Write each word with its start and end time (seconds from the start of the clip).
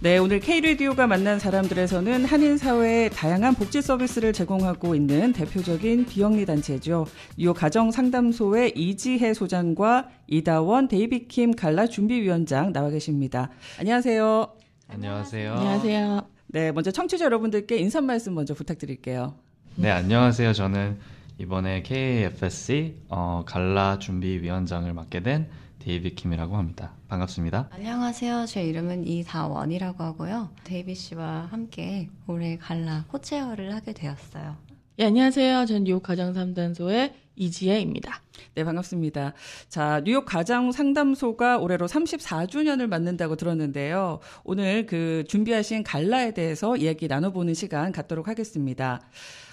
네, 0.00 0.16
오늘 0.16 0.38
K-레디오가 0.38 1.08
만난 1.08 1.40
사람들에서는 1.40 2.24
한인 2.24 2.56
사회에 2.56 3.08
다양한 3.08 3.54
복지 3.54 3.82
서비스를 3.82 4.32
제공하고 4.32 4.94
있는 4.94 5.32
대표적인 5.32 6.06
비영리 6.06 6.46
단체죠. 6.46 7.08
이 7.36 7.46
가정 7.48 7.90
상담소의 7.90 8.74
이지혜 8.76 9.34
소장과 9.34 10.08
이다원 10.28 10.86
데이비킴 10.86 11.56
갈라 11.56 11.88
준비위원장 11.88 12.72
나와 12.72 12.90
계십니다. 12.90 13.50
안녕하세요. 13.80 14.46
안녕하세요. 14.86 15.52
안녕하세요. 15.54 16.22
네, 16.46 16.70
먼저 16.70 16.92
청취자 16.92 17.24
여러분들께 17.24 17.78
인사 17.78 18.00
말씀 18.00 18.36
먼저 18.36 18.54
부탁드릴게요. 18.54 19.34
네, 19.74 19.90
안녕하세요. 19.90 20.52
저는 20.52 20.96
이번에 21.40 21.82
KFSC 21.82 22.96
어, 23.08 23.44
갈라 23.46 24.00
준비위원장을 24.00 24.92
맡게 24.92 25.22
된 25.22 25.48
데이빗 25.78 26.16
킴이라고 26.16 26.56
합니다. 26.56 26.92
반갑습니다. 27.06 27.68
안녕하세요. 27.70 28.46
제 28.46 28.64
이름은 28.64 29.06
이다원이라고 29.06 30.02
하고요. 30.02 30.50
데이빗 30.64 30.96
씨와 30.96 31.46
함께 31.50 32.10
올해 32.26 32.58
갈라 32.58 33.04
co-chair를 33.08 33.72
하게 33.72 33.92
되었어요. 33.92 34.56
예, 34.98 35.04
안녕하세요. 35.04 35.66
전 35.66 35.84
뉴욕 35.84 36.02
가정상담소의 36.02 37.14
이지혜입니다. 37.36 38.20
네, 38.56 38.64
반갑습니다. 38.64 39.32
자, 39.68 40.02
뉴욕 40.04 40.24
가정 40.24 40.72
상담소가 40.72 41.58
올해로 41.58 41.86
34주년을 41.86 42.88
맞는다고 42.88 43.36
들었는데요. 43.36 44.18
오늘 44.42 44.86
그 44.86 45.22
준비하신 45.28 45.84
갈라에 45.84 46.34
대해서 46.34 46.76
이야기 46.76 47.06
나눠보는 47.06 47.54
시간 47.54 47.92
갖도록 47.92 48.26
하겠습니다. 48.26 49.00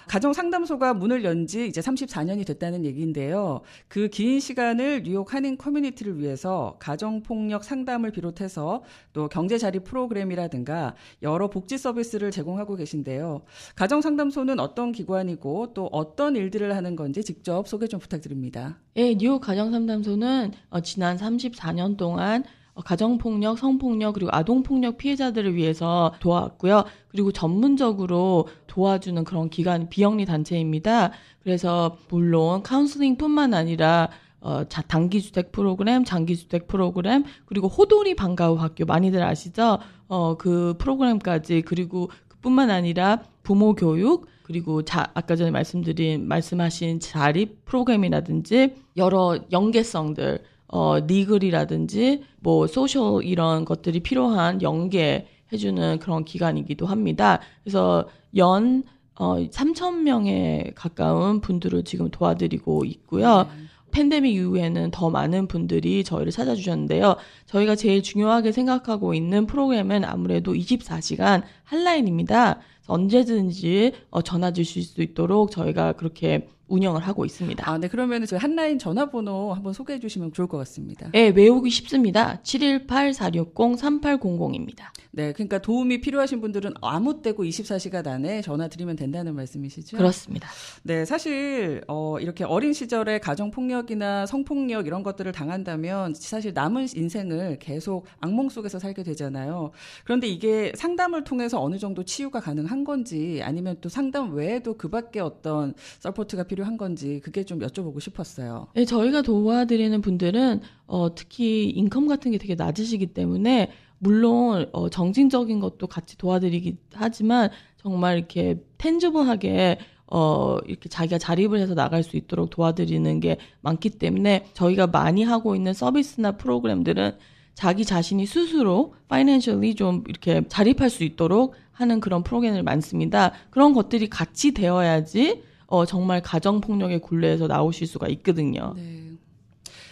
가정 0.08 0.34
상담소가 0.34 0.94
문을 0.94 1.23
연 1.23 1.45
지 1.45 1.68
이제 1.68 1.80
34년이 1.82 2.46
됐다는 2.48 2.86
얘기인데요. 2.86 3.62
그 3.88 4.08
긴 4.09 4.40
시간을 4.40 5.04
뉴욕 5.04 5.32
한인 5.34 5.58
커뮤니티를 5.58 6.18
위해서 6.18 6.76
가정 6.80 7.22
폭력 7.22 7.63
상담을 7.63 8.12
비롯해서 8.12 8.84
또 9.13 9.27
경제 9.27 9.57
자립 9.57 9.84
프로그램이라든가 9.84 10.96
여러 11.21 11.49
복지 11.49 11.77
서비스를 11.77 12.32
제공하고 12.32 12.76
계신데요. 12.77 13.41
가정 13.76 14.02
상담소는 14.02 14.60
어떤 14.60 14.91
기관이고 14.91 15.74
또 15.74 15.88
어떤 15.91 16.35
일들을 16.35 16.76
하는 16.76 16.96
건지 16.96 17.24
직접 17.24 17.68
소개 17.68 17.87
좀 17.87 17.99
부탁드립니다. 17.99 18.80
예, 18.96 19.13
뉴욕 19.15 19.40
가정 19.40 19.71
상담소는 19.71 20.52
어, 20.70 20.80
지난 20.82 21.18
34년 21.18 21.98
동안 21.98 22.43
어, 22.43 22.46
가정폭력, 22.84 23.57
성폭력, 23.57 24.13
그리고 24.13 24.29
아동폭력 24.34 24.98
피해자들을 24.98 25.55
위해서 25.55 26.13
도와왔고요. 26.20 26.84
그리고 27.07 27.31
전문적으로 27.31 28.48
도와주는 28.68 29.23
그런 29.23 29.49
기관, 29.49 29.90
비영리 29.90 30.26
단체입니다. 30.26 31.12
그래서 31.43 31.98
물론 32.09 32.63
카운슬링 32.63 33.18
뿐만 33.18 33.53
아니라 33.53 34.09
어, 34.41 34.63
자, 34.70 34.84
단기주택 34.84 35.51
프로그램, 35.51 36.03
장기주택 36.03 36.68
프로그램, 36.68 37.23
그리고 37.48 37.68
호돌이 37.68 38.15
방과후 38.15 38.55
학교 38.55 38.85
많이들 38.85 39.23
아시죠? 39.23 39.79
어, 40.07 40.37
그 40.37 40.76
프로그램까지, 40.77 41.63
그리고 41.63 42.12
그뿐만 42.27 42.70
아니라 42.70 43.23
부모 43.41 43.73
교육, 43.73 44.27
그리고 44.43 44.84
자, 44.84 45.07
아까 45.15 45.35
전에 45.35 45.49
말씀드린, 45.49 46.27
말씀하신 46.27 46.99
자립 46.99 47.65
프로그램이라든지 47.65 48.76
여러 48.98 49.40
연계성들, 49.51 50.43
어, 50.76 50.99
legal이라든지 50.99 52.24
뭐 52.41 52.68
social 52.68 53.24
이런 53.23 53.63
것들이 53.63 54.01
필요한 54.01 54.62
연계 54.62 55.26
해주는 55.54 55.99
그런 55.99 56.26
기관이기도 56.26 56.85
합니다. 56.85 57.40
그래서 57.63 58.09
연 58.35 58.84
어, 59.18 59.37
3천 59.37 60.01
명에 60.01 60.73
가까운 60.76 61.40
분들을 61.40 61.85
지금 61.85 62.12
도와드리고 62.12 62.84
있고요. 62.84 63.43
네. 63.43 63.49
팬데믹 63.91 64.36
이후에는 64.36 64.91
더 64.91 65.09
많은 65.09 65.47
분들이 65.47 66.03
저희를 66.03 66.31
찾아주셨는데요. 66.31 67.16
저희가 67.46 67.75
제일 67.75 68.03
중요하게 68.03 68.52
생각하고 68.52 69.14
있는 69.14 69.46
프로그램은 69.46 70.03
아무래도 70.03 70.53
24시간 70.53 71.44
한라인입니다. 71.64 72.59
언제든지 72.88 73.94
어, 74.09 74.22
전화 74.22 74.52
주실 74.52 74.84
수 74.84 75.02
있도록 75.02 75.52
저희가 75.52 75.94
그렇게 75.94 76.48
운영을 76.68 77.02
하고 77.02 77.26
있습니다. 77.26 77.70
아, 77.70 77.78
네. 77.78 77.88
그러면 77.88 78.26
저 78.26 78.38
한라인 78.38 78.80
전화번호 78.80 79.54
한번 79.54 79.74
소개해 79.74 80.00
주시면 80.00 80.34
좋을 80.34 80.48
것 80.48 80.58
같습니다. 80.58 81.12
네, 81.12 81.28
외우기 81.28 81.70
쉽습니다. 81.70 82.40
718-460-3800입니다. 82.44 84.86
네, 85.16 85.31
그러니까 85.31 85.59
도움이 85.59 86.02
필요하신 86.02 86.42
분들은 86.42 86.74
아무 86.81 87.22
때고 87.22 87.44
24시간 87.44 88.08
안에 88.08 88.42
전화 88.42 88.68
드리면 88.68 88.96
된다는 88.96 89.36
말씀이시죠? 89.36 89.98
그렇습니다. 89.98 90.50
네, 90.84 91.06
사실 91.06 91.81
어, 91.88 92.20
이렇게 92.20 92.44
어린 92.44 92.74
시절에 92.74 93.20
가정 93.20 93.52
폭력이나 93.52 94.26
성폭력 94.26 94.88
이런 94.88 95.03
것들을 95.03 95.31
당한다면 95.31 96.14
사실 96.16 96.53
남은 96.53 96.88
인생을 96.96 97.59
계속 97.59 98.06
악몽 98.20 98.50
속에서 98.50 98.80
살게 98.80 99.03
되잖아요. 99.03 99.72
그런데 100.03 100.28
이게 100.28 100.74
상담을 100.76 101.24
통해서 101.24 101.62
어느 101.62 101.78
정도 101.78 102.03
치유가 102.03 102.42
가능한 102.42 102.84
건지 102.84 103.40
아니면 103.44 103.78
또 103.80 103.88
상담 103.88 104.34
외에도 104.34 104.76
그밖에 104.78 105.22
어떤 105.22 105.74
support가 106.00 106.44
필요 106.44 106.66
필요한 106.66 106.78
건지 106.78 107.22
그게 107.24 107.44
좀 107.44 107.59
여쭤보고 107.59 108.00
싶었어요. 108.00 108.68
네, 108.74 108.86
저희가 108.86 109.22
도와드리는 109.22 110.02
분들은 110.02 110.62
어, 110.88 111.14
특히 111.14 111.70
인컴 111.70 112.08
같은 112.08 112.32
게 112.32 112.38
되게 112.38 112.56
낮으시기 112.56 113.08
때문에 113.08 113.72
물론 114.06 114.70
어, 114.72 114.88
정신적인 114.88 115.60
것도 115.60 115.88
같이 115.88 116.16
도와드리긴 116.18 116.78
하지만 116.94 117.50
정말 117.78 118.18
이렇게 118.18 118.62
텐즈블하게 118.78 119.80
어, 120.08 120.60
이렇게 120.68 120.88
자기가 120.88 121.18
자립을 121.18 121.60
해서 121.60 121.74
나갈 121.74 122.04
수 122.04 122.16
있도록 122.16 122.52
도와드리는 122.52 123.20
게 123.20 123.38
많기 123.62 123.90
때문에 123.90 124.46
저희가 124.54 124.86
많이 124.88 125.24
하고 125.24 125.56
있는 125.56 125.74
서비스나 125.74 126.34
프로그램들은 126.34 127.14
자기 127.56 127.84
자신이 127.84 128.28
스스로 128.28 128.94
파이낸셜리 129.08 129.74
좀 129.74 130.04
이렇게 130.08 130.44
자립할 130.48 130.92
수 130.92 131.04
있도록 131.04 131.56
하는 131.72 132.00
그런 132.00 132.22
프로그램을 132.22 132.62
많습니다. 132.62 133.32
그런 133.50 133.74
것들이 133.74 134.08
같이 134.08 134.54
되어야지 134.54 135.42
어, 135.66 135.86
정말 135.86 136.22
가정폭력의 136.22 137.00
굴레에서 137.00 137.48
나오실 137.48 137.88
수가 137.88 138.08
있거든요. 138.10 138.74
네. 138.76 139.05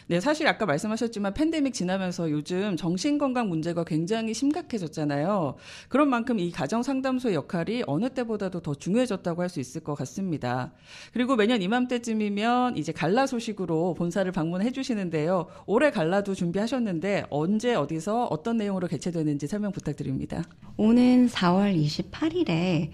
네, 0.07 0.19
사실 0.19 0.45
아까 0.47 0.65
말씀하셨지만 0.65 1.33
팬데믹 1.33 1.73
지나면서 1.73 2.29
요즘 2.29 2.75
정신건강 2.75 3.47
문제가 3.47 3.85
굉장히 3.85 4.33
심각해졌잖아요. 4.33 5.55
그런 5.87 6.09
만큼 6.09 6.39
이 6.39 6.51
가정 6.51 6.83
상담소의 6.83 7.35
역할이 7.35 7.83
어느 7.87 8.09
때보다도 8.09 8.59
더 8.61 8.75
중요해졌다고 8.75 9.41
할 9.41 9.53
수 9.53 9.59
있을 9.59 9.81
것 9.81 9.93
같습니다. 9.93 10.73
그리고 11.13 11.35
매년 11.35 11.61
이맘때쯤이면 11.61 12.75
이제 12.75 12.91
갈라 12.91 13.27
소식으로 13.27 13.93
본사를 13.93 14.29
방문해 14.31 14.71
주시는데요. 14.71 15.45
올해 15.67 15.91
갈라도 15.91 16.33
준비하셨는데 16.33 17.25
언제 17.29 17.75
어디서 17.75 18.25
어떤 18.25 18.57
내용으로 18.57 18.87
개최되는지 18.87 19.45
설명 19.47 19.71
부탁드립니다. 19.71 20.43
오는 20.75 21.27
4월 21.27 21.77
28일에 21.77 22.89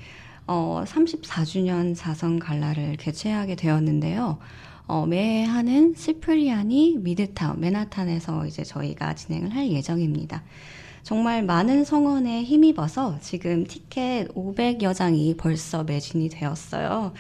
어, 0.48 0.84
34주년 0.86 1.96
자선 1.96 2.40
갈라를 2.40 2.98
개최하게 2.98 3.56
되었는데요. 3.56 4.40
어, 4.90 5.06
매해 5.06 5.46
하는 5.46 5.94
시프리아니 5.96 6.98
미드타운, 6.98 7.60
맨하탄에서 7.60 8.48
이제 8.48 8.64
저희가 8.64 9.14
진행을 9.14 9.54
할 9.56 9.70
예정입니다. 9.72 10.42
정말 11.04 11.44
많은 11.44 11.86
성원에 11.86 12.44
힘입어서 12.44 13.20
지금 13.22 13.68
티켓 13.68 14.30
500여 14.34 14.96
장이 14.96 15.36
벌써 15.38 15.84
매진이 15.84 16.30
되었어요. 16.30 17.14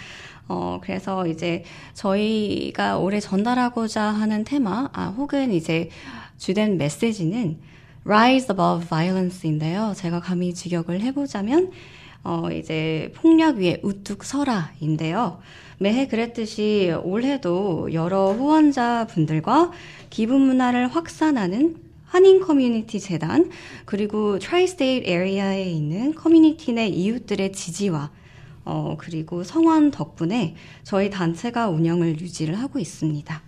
어, 0.48 0.80
그래서 0.82 1.28
이제 1.28 1.64
저희가 1.94 2.98
올해 2.98 3.20
전달하고자 3.20 4.02
하는 4.02 4.44
테마, 4.44 4.90
아, 4.92 5.10
혹은 5.16 5.52
이제 5.52 5.90
주된 6.40 6.80
메시지는 6.80 7.60
Rise 8.04 8.48
Above 8.50 8.88
Violence인데요. 8.88 9.94
제가 9.96 10.22
감히 10.22 10.56
직역을 10.56 11.02
해보자면 11.02 11.70
어, 12.24 12.50
이제 12.52 13.12
폭력 13.16 13.58
위에 13.58 13.80
우뚝 13.82 14.24
서라인데요. 14.24 15.40
매해 15.78 16.08
그랬듯이 16.08 16.94
올해도 17.04 17.94
여러 17.94 18.34
후원자 18.34 19.08
분들과 19.08 19.72
기부 20.10 20.38
문화를 20.38 20.88
확산하는 20.90 21.78
한인 22.06 22.42
커뮤니티 22.42 23.00
재단 23.00 23.50
그리고 23.86 24.40
tri-state 24.40 25.10
area에 25.10 25.70
있는 25.70 26.14
커뮤니티 26.16 26.74
내 26.74 26.88
이웃들의 26.88 27.54
지지와 27.54 28.12
어, 28.66 28.96
그리고 29.00 29.44
성원 29.44 29.92
덕분에 29.92 30.56
저희 30.84 31.10
단체가 31.10 31.70
운영을 31.70 32.20
유지를 32.20 32.60
하고 32.60 32.80
있습니다. 32.80 33.42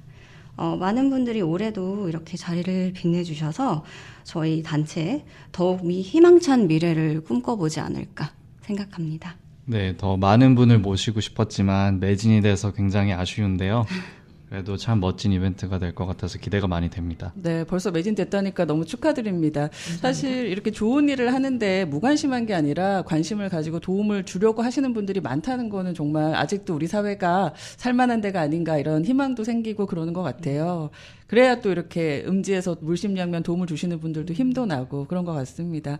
어, 0.58 0.78
많은 0.78 1.10
분들이 1.10 1.42
올해도 1.42 2.08
이렇게 2.08 2.38
자리를 2.38 2.94
빛내주셔서 2.94 3.84
저희 4.24 4.64
단체에 4.64 5.26
더욱 5.52 5.84
희망찬 5.84 6.68
미래를 6.68 7.22
꿈꿔보지 7.22 7.80
않을까 7.80 8.32
생각합니다. 8.76 9.36
네, 9.66 9.96
더 9.98 10.18
많은 10.18 10.56
분을 10.56 10.80
모시고 10.80 11.22
싶었지만 11.22 12.00
매진이 12.00 12.42
돼서 12.42 12.72
굉장히 12.74 13.14
아쉬운데요. 13.14 13.86
그래도 14.50 14.76
참 14.76 15.00
멋진 15.00 15.32
이벤트가 15.32 15.80
될 15.80 15.96
것 15.96 16.06
같아서 16.06 16.38
기대가 16.38 16.68
많이 16.68 16.90
됩니다. 16.90 17.32
네, 17.36 17.64
벌써 17.64 17.90
매진됐다니까 17.90 18.66
너무 18.66 18.84
축하드립니다. 18.84 19.70
사실 20.02 20.48
이렇게 20.48 20.72
좋은 20.72 21.08
일을 21.08 21.34
하는데 21.34 21.86
무관심한 21.86 22.46
게 22.46 22.54
아니라 22.54 23.02
관심을 23.04 23.48
가지고 23.48 23.80
도움을 23.80 24.26
주려고 24.26 24.62
하시는 24.62 24.92
분들이 24.94 25.22
많다는 25.22 25.70
거는 25.70 25.94
정말 25.94 26.36
아직도 26.36 26.76
우리 26.76 26.88
사회가 26.88 27.54
살만한 27.78 28.20
데가 28.20 28.42
아닌가 28.42 28.78
이런 28.78 29.06
희망도 29.06 29.46
생기고 29.46 29.86
그러는 29.86 30.12
것 30.12 30.22
같아요. 30.22 30.90
그래야 31.28 31.62
또 31.62 31.72
이렇게 31.72 32.26
음지에서 32.28 32.76
물심양면 32.82 33.44
도움을 33.44 33.68
주시는 33.68 34.02
분들도 34.02 34.34
힘도 34.34 34.66
나고 34.66 35.06
그런 35.06 35.24
것 35.24 35.32
같습니다. 35.32 35.98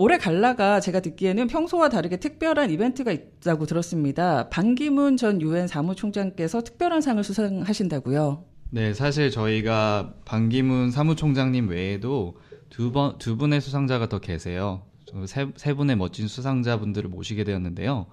올해 0.00 0.16
갈라가 0.16 0.78
제가 0.78 1.00
듣기에는 1.00 1.48
평소와 1.48 1.88
다르게 1.88 2.18
특별한 2.18 2.70
이벤트가 2.70 3.10
있다고 3.10 3.66
들었습니다. 3.66 4.48
반기문 4.48 5.16
전 5.16 5.42
유엔 5.42 5.66
사무총장께서 5.66 6.62
특별한 6.62 7.00
상을 7.00 7.22
수상하신다고요. 7.24 8.44
네, 8.70 8.94
사실 8.94 9.32
저희가 9.32 10.14
반기문 10.24 10.92
사무총장님 10.92 11.68
외에도 11.68 12.36
두 12.70 12.92
번, 12.92 13.18
두 13.18 13.36
분의 13.36 13.60
수상자가 13.60 14.08
더 14.08 14.20
계세요. 14.20 14.82
세, 15.26 15.48
세 15.56 15.74
분의 15.74 15.96
멋진 15.96 16.28
수상자분들을 16.28 17.10
모시게 17.10 17.42
되었는데요. 17.42 18.06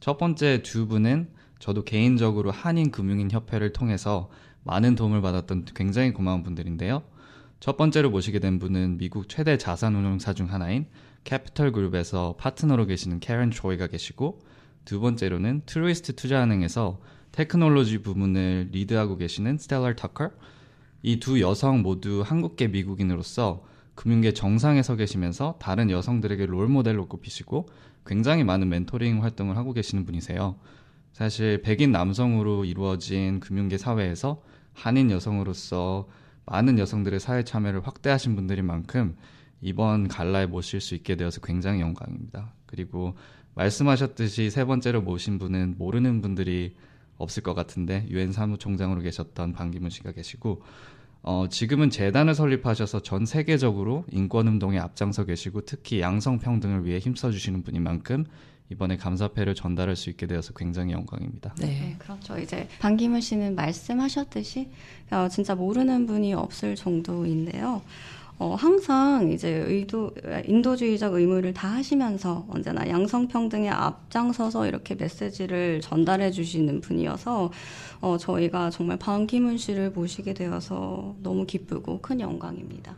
첫 0.00 0.18
번째 0.18 0.64
두 0.64 0.88
분은 0.88 1.28
저도 1.60 1.84
개인적으로 1.84 2.50
한인금융인협회를 2.50 3.72
통해서 3.72 4.28
많은 4.64 4.96
도움을 4.96 5.20
받았던 5.20 5.66
굉장히 5.76 6.12
고마운 6.12 6.42
분들인데요. 6.42 7.04
첫 7.60 7.76
번째로 7.76 8.10
모시게 8.10 8.38
된 8.38 8.58
분은 8.58 8.98
미국 8.98 9.28
최대 9.28 9.58
자산운용사 9.58 10.32
중 10.34 10.52
하나인 10.52 10.86
Capital 11.24 11.72
Group에서 11.72 12.36
파트너로 12.38 12.86
계시는 12.86 13.20
캐런 13.20 13.50
조이가 13.50 13.88
계시고 13.88 14.38
두 14.84 15.00
번째로는 15.00 15.62
Truist 15.66 16.14
투자은행에서 16.14 17.00
테크놀로지 17.32 17.98
부문을 17.98 18.68
리드하고 18.72 19.16
계시는 19.16 19.58
스텔라 19.58 19.96
터커 19.96 20.30
이 21.02 21.20
두 21.20 21.40
여성 21.40 21.82
모두 21.82 22.22
한국계 22.24 22.68
미국인으로서 22.68 23.64
금융계 23.94 24.32
정상에 24.32 24.82
서 24.82 24.94
계시면서 24.94 25.56
다른 25.60 25.90
여성들에게 25.90 26.46
롤 26.46 26.68
모델로 26.68 27.08
꼽히시고 27.08 27.68
굉장히 28.06 28.44
많은 28.44 28.68
멘토링 28.68 29.22
활동을 29.22 29.56
하고 29.56 29.72
계시는 29.72 30.04
분이세요. 30.04 30.56
사실 31.12 31.62
백인 31.62 31.90
남성으로 31.90 32.64
이루어진 32.64 33.40
금융계 33.40 33.76
사회에서 33.78 34.42
한인 34.72 35.10
여성으로서 35.10 36.08
많은 36.50 36.78
여성들의 36.78 37.20
사회 37.20 37.44
참여를 37.44 37.86
확대하신 37.86 38.36
분들인 38.36 38.66
만큼 38.66 39.16
이번 39.60 40.08
갈라에 40.08 40.46
모실 40.46 40.80
수 40.80 40.94
있게 40.94 41.16
되어서 41.16 41.40
굉장히 41.40 41.80
영광입니다. 41.80 42.52
그리고 42.66 43.14
말씀하셨듯이 43.54 44.50
세 44.50 44.64
번째로 44.64 45.02
모신 45.02 45.38
분은 45.38 45.76
모르는 45.78 46.22
분들이 46.22 46.76
없을 47.16 47.42
것 47.42 47.54
같은데 47.54 48.06
유엔 48.08 48.32
사무총장으로 48.32 49.00
계셨던 49.02 49.52
반기문 49.52 49.90
씨가 49.90 50.12
계시고 50.12 50.62
어, 51.22 51.46
지금은 51.50 51.90
재단을 51.90 52.34
설립하셔서 52.34 53.00
전 53.02 53.26
세계적으로 53.26 54.04
인권 54.10 54.46
운동에 54.46 54.78
앞장서 54.78 55.24
계시고 55.24 55.62
특히 55.62 56.00
양성 56.00 56.38
평등을 56.38 56.86
위해 56.86 56.98
힘써 56.98 57.30
주시는 57.32 57.64
분인 57.64 57.82
만큼 57.82 58.24
이번에 58.70 58.96
감사패를 58.96 59.54
전달할 59.54 59.96
수 59.96 60.10
있게 60.10 60.26
되어서 60.26 60.52
굉장히 60.52 60.92
영광입니다. 60.92 61.54
네, 61.58 61.66
네 61.66 61.96
그렇죠. 61.98 62.38
이제 62.38 62.68
반기문 62.80 63.20
씨는 63.20 63.54
말씀하셨듯이 63.54 64.68
어, 65.10 65.28
진짜 65.30 65.54
모르는 65.54 66.06
분이 66.06 66.34
없을 66.34 66.74
정도인데요. 66.74 67.82
어, 68.40 68.54
항상 68.54 69.32
이제 69.32 69.48
의도, 69.50 70.12
인도주의적 70.44 71.14
의무를 71.14 71.52
다 71.52 71.68
하시면서 71.68 72.46
언제나 72.48 72.88
양성평등에 72.88 73.68
앞장서서 73.68 74.68
이렇게 74.68 74.94
메시지를 74.94 75.80
전달해 75.80 76.30
주시는 76.30 76.80
분이어서 76.80 77.50
어, 78.00 78.16
저희가 78.16 78.70
정말 78.70 78.96
반기문 78.96 79.58
씨를 79.58 79.90
모시게 79.90 80.34
되어서 80.34 81.16
너무 81.20 81.46
기쁘고 81.46 82.00
큰 82.00 82.20
영광입니다. 82.20 82.94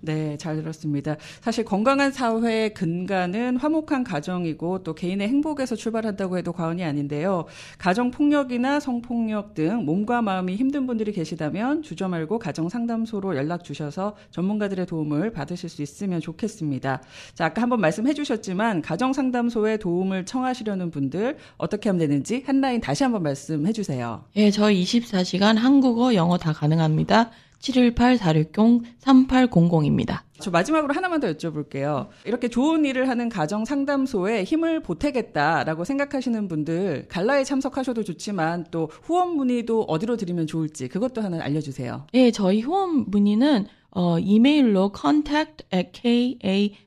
네, 0.00 0.36
잘 0.36 0.56
들었습니다. 0.56 1.16
사실 1.40 1.64
건강한 1.64 2.12
사회의 2.12 2.72
근간은 2.74 3.56
화목한 3.56 4.04
가정이고 4.04 4.82
또 4.82 4.94
개인의 4.94 5.28
행복에서 5.28 5.76
출발한다고 5.76 6.38
해도 6.38 6.52
과언이 6.52 6.84
아닌데요. 6.84 7.46
가정 7.78 8.10
폭력이나 8.10 8.80
성폭력 8.80 9.54
등 9.54 9.84
몸과 9.84 10.22
마음이 10.22 10.56
힘든 10.56 10.86
분들이 10.86 11.12
계시다면 11.12 11.82
주저 11.82 12.08
말고 12.08 12.38
가정 12.38 12.68
상담소로 12.68 13.36
연락 13.36 13.64
주셔서 13.64 14.16
전문가들의 14.30 14.86
도움을 14.86 15.32
받으실 15.32 15.68
수 15.68 15.82
있으면 15.82 16.20
좋겠습니다. 16.20 17.02
자, 17.34 17.44
아까 17.46 17.62
한번 17.62 17.80
말씀해 17.80 18.14
주셨지만 18.14 18.82
가정 18.82 19.12
상담소에 19.12 19.78
도움을 19.78 20.26
청하시려는 20.26 20.90
분들 20.90 21.36
어떻게 21.56 21.88
하면 21.88 22.00
되는지 22.00 22.44
한 22.46 22.60
라인 22.60 22.80
다시 22.80 23.02
한번 23.02 23.22
말씀해 23.22 23.72
주세요. 23.72 24.24
예, 24.36 24.50
저희 24.50 24.82
24시간 24.82 25.56
한국어, 25.56 26.14
영어 26.14 26.38
다 26.38 26.52
가능합니다. 26.52 27.30
718-460-3800입니다. 27.60 30.20
저 30.38 30.50
마지막으로 30.50 30.94
하나만 30.94 31.20
더 31.20 31.32
여쭤볼게요. 31.32 32.08
이렇게 32.24 32.48
좋은 32.48 32.84
일을 32.84 33.08
하는 33.08 33.28
가정 33.28 33.64
상담소에 33.64 34.44
힘을 34.44 34.82
보태겠다라고 34.82 35.84
생각하시는 35.84 36.48
분들 36.48 37.06
갈라에 37.08 37.44
참석하셔도 37.44 38.04
좋지만 38.04 38.66
또 38.70 38.90
후원 39.02 39.36
문의도 39.36 39.84
어디로 39.84 40.16
드리면 40.16 40.46
좋을지 40.46 40.88
그것도 40.88 41.22
하나 41.22 41.42
알려주세요. 41.42 42.06
네, 42.12 42.30
저희 42.30 42.60
후원 42.60 43.06
문의는 43.08 43.66
어, 43.90 44.18
이메일로 44.18 44.92
contact 44.94 45.64
at 45.72 45.92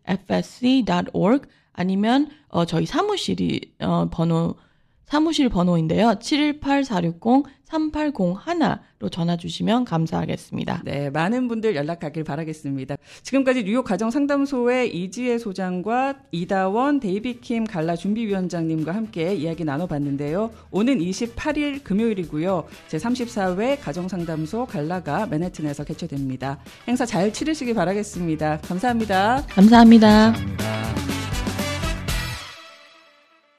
kafsc.org 0.05 1.47
아니면 1.73 2.27
어, 2.49 2.65
저희 2.65 2.85
사무실이 2.85 3.73
어, 3.79 4.09
번호 4.11 4.55
사무실 5.09 5.49
번호인데요. 5.49 6.09
718-460-3801로 6.19 9.11
전화 9.11 9.35
주시면 9.37 9.85
감사하겠습니다. 9.85 10.83
네, 10.85 11.09
많은 11.09 11.47
분들 11.47 11.75
연락하길 11.75 12.23
바라겠습니다. 12.23 12.97
지금까지 13.23 13.63
뉴욕 13.63 13.83
가정상담소의 13.83 14.95
이지혜 14.95 15.39
소장과 15.39 16.19
이다원 16.31 16.99
데이비킴 16.99 17.63
갈라 17.63 17.95
준비위원장님과 17.95 18.93
함께 18.93 19.33
이야기 19.33 19.65
나눠봤는데요. 19.65 20.51
오는 20.69 20.99
28일 20.99 21.83
금요일이고요. 21.83 22.65
제34회 22.89 23.79
가정상담소 23.81 24.67
갈라가 24.67 25.25
맨해튼에서 25.25 25.85
개최됩니다. 25.85 26.59
행사 26.87 27.07
잘 27.07 27.33
치르시기 27.33 27.73
바라겠습니다. 27.73 28.59
감사합니다. 28.59 29.43
감사합니다. 29.49 30.33
감사합니다. 30.33 30.88